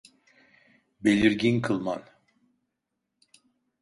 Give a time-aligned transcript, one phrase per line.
[1.03, 2.03] Belirgin kılman.